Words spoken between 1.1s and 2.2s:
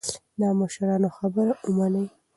خبره ومنئ.